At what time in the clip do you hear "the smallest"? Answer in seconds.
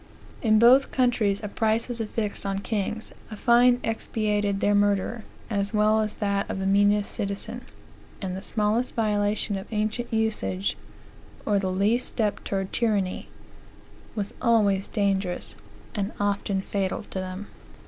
8.35-8.95